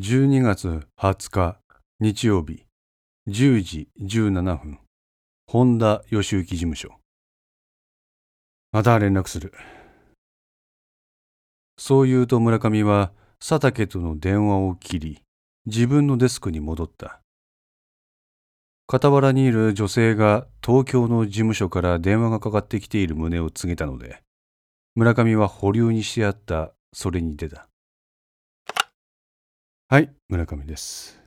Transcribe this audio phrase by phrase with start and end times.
[0.00, 1.58] 12月20日
[1.98, 2.66] 日曜日
[3.28, 4.78] 10時17分
[5.48, 6.90] 本田義行事務所。
[8.70, 9.52] また連絡する。
[11.78, 15.22] そう言うと村上は佐竹との電話を切り
[15.66, 17.20] 自分のデスクに戻った。
[18.88, 24.22] 傍らにいる女性が東京の事務所から電話がかかってきている旨を告げたので
[24.94, 27.68] 村上は保留にしてあったそれに出た。
[29.90, 31.18] はい村上です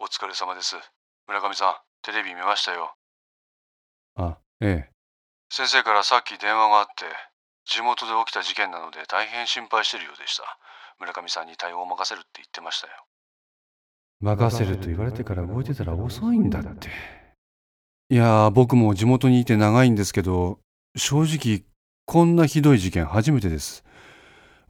[0.00, 0.74] お疲れ様です。
[1.28, 2.96] 村上さん、テレビ見ましたよ。
[4.16, 4.90] あええ
[5.50, 7.04] 先生からさっき電話があって、
[7.64, 10.42] 地元で起きた事件なので大変心配してるようでした。
[10.98, 12.92] 村上さんに対応を任せるって言ってましたよ。
[14.20, 16.88] 任せると言われてから動いてたら遅いんだって
[18.08, 20.58] いやー僕も地元にいて長いんですけど
[20.96, 21.62] 正直
[22.04, 23.84] こんなひどい事件初めてです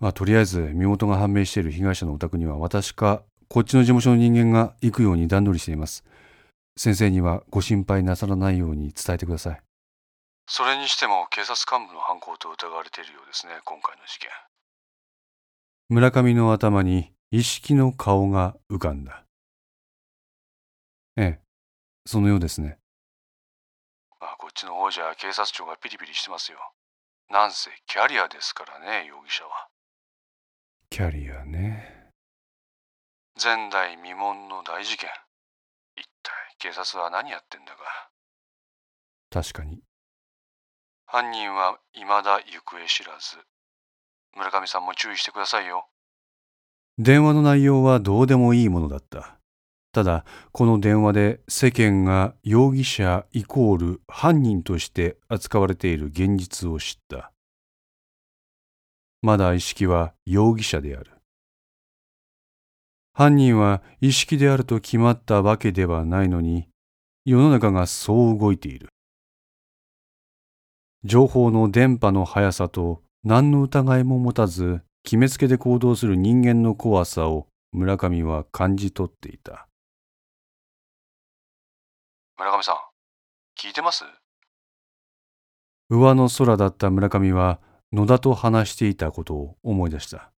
[0.01, 6.05] まあとりあえず身元が判明している被害者のお宅には私かこっちの事務所の人間が行くように段取りしています
[6.77, 9.61] 先生にはご心配なさらないように伝えてください
[10.49, 14.31] それにしても警察幹部の犯行と疑われているようですね、今回の事件。
[15.89, 19.25] 村上の頭に意識の顔が浮かんだ
[21.17, 21.41] ええ
[22.05, 22.79] そのようですね
[24.21, 26.59] まあ、こっちの方じゃ警察庁がピリピリしてますよ。
[27.31, 29.69] なんせキャリアですからね、容疑者は。
[30.97, 32.09] キャリアね
[33.37, 34.17] 前代未聞
[34.49, 35.11] の大事件。
[35.95, 38.09] 一体警察は何やってんだか。
[39.29, 39.83] 確かに
[41.05, 43.37] 犯人は未だ行方知らず。
[44.39, 45.87] 村上さんも注意してくださいよ。
[46.97, 49.37] 電話の内容はどうでもいいものだった。
[49.93, 57.33] ただ、この電話で世間が容疑者イコール犯人として扱われている現実を知った。
[59.27, 61.11] まだ意識は容疑者である。
[63.13, 66.69] 犯人は意識であると決まったわけではないのに、
[67.25, 68.91] 世の中がそう動いている。
[71.03, 79.67] 情報の電波の速さと何の疑いも持たず決めつけで行動する人間の怖さを村上は感じ取っていた。
[82.39, 82.77] 村上さん、
[83.61, 84.05] 聞いてます？
[85.91, 87.59] 上の空だった村上は
[87.97, 90.31] 野田と話していたことを思い出した。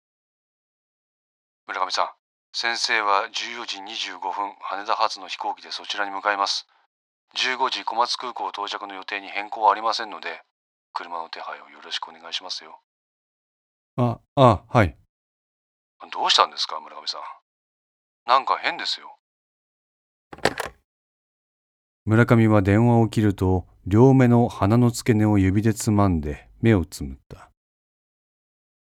[1.67, 2.09] 村上さん、
[2.53, 3.79] 先生は14時
[4.13, 6.69] 25分、羽田発の飛行機でそちらに向かいます。
[7.35, 10.41] 15時小松空港到着の予定に変更はありませんので、
[10.93, 12.79] 車の手配をよろしくお願いしますよ。
[13.97, 14.97] あ、あ、はい。
[16.13, 17.21] どうしたんですか、村上さん。
[18.29, 19.19] なんか変ですよ。
[22.05, 27.51] 村上は電話を切ると両目の鼻の付け根を指でつまんで目をつむった。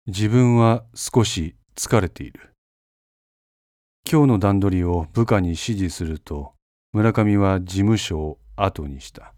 [0.08, 2.54] 自分は少し疲れている。
[4.10, 6.54] 今日の段取りを部下に指示すると
[6.94, 9.34] 村上は事務所を後にした。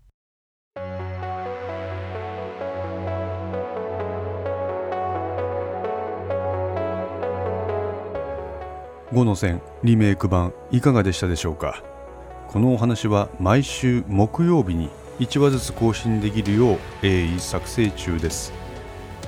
[9.12, 11.84] 5の線リメイク版いかがでしたでしょうか？
[12.48, 18.54] このお話は毎週木曜日に1話ずつ更新できるよう鋭意作成中です。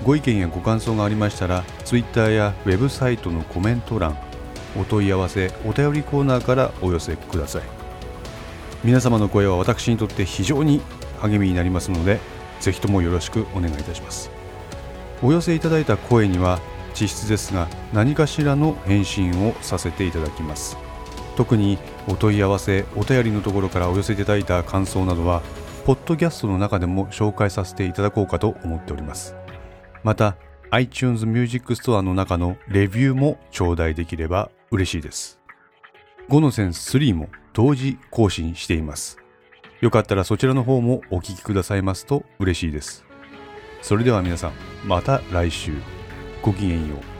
[0.03, 4.17] ご意見やご感想がありましたら Twitter やウェブサイトのコメント欄
[4.75, 7.61] お問い合わせお便りコーナーからお寄せください。
[8.83, 10.81] 皆様の声は私にとって非常に
[11.19, 12.19] 励みになりますので
[12.59, 14.31] ぜひともよろしくお願いいたします。
[15.21, 16.59] お寄せいただいた声には
[16.99, 20.77] 実質ですが何かしらの返信をさせていただきます。
[21.35, 25.41] 特にお問い合わせお便りのところからお寄せいただいた感想などは
[25.85, 29.35] ポッドキャストの中でも紹介させていただこうかと思っております。
[30.03, 30.37] また
[30.69, 35.39] iTunes Music Store の中のレビューも頂戴できれば嬉しいです。
[36.29, 39.17] 5の線3も同時更新しています。
[39.81, 43.03] よかったらそちらの方もお聞きくださいますと嬉しいです。
[43.81, 44.51] それでは皆さん
[44.85, 45.73] また来週。
[46.43, 47.10] ごきげんよう。